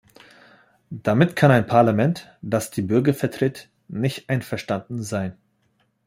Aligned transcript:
Damit 1.03 1.35
kann 1.35 1.51
ein 1.51 1.67
Parlament, 1.67 2.35
das 2.41 2.71
die 2.71 2.81
Bürger 2.81 3.13
vertritt, 3.13 3.69
nicht 3.87 4.29
einverstanden 4.31 5.03
sein. 5.03 5.37